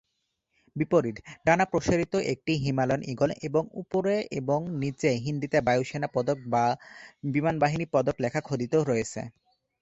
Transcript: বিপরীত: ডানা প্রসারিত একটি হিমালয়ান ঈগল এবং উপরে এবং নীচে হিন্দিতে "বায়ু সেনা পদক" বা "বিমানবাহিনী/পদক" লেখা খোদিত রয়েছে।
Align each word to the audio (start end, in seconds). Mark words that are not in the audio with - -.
বিপরীত: 0.75 1.15
ডানা 1.45 1.65
প্রসারিত 1.65 2.13
একটি 2.33 2.53
হিমালয়ান 2.63 3.01
ঈগল 3.11 3.29
এবং 3.47 3.63
উপরে 3.81 4.15
এবং 4.39 4.59
নীচে 4.81 5.09
হিন্দিতে 5.25 5.57
"বায়ু 5.61 5.83
সেনা 5.83 6.09
পদক" 6.15 6.37
বা 6.53 6.63
"বিমানবাহিনী/পদক" 7.31 8.15
লেখা 8.23 8.41
খোদিত 8.41 8.73
রয়েছে। 8.89 9.21